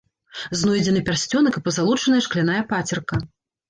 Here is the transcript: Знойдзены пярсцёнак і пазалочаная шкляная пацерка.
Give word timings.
Знойдзены 0.61 1.03
пярсцёнак 1.11 1.53
і 1.61 1.65
пазалочаная 1.69 2.25
шкляная 2.31 2.63
пацерка. 2.77 3.27